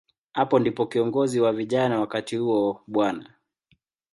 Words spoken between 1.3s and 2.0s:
wa vijana